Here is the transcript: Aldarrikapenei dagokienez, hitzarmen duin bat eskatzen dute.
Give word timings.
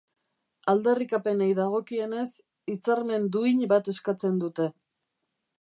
Aldarrikapenei 0.71 1.49
dagokienez, 1.59 2.25
hitzarmen 2.73 3.31
duin 3.37 3.65
bat 3.75 3.95
eskatzen 3.97 4.45
dute. 4.47 4.71